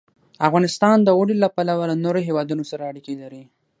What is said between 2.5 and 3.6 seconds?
سره اړیکې لري.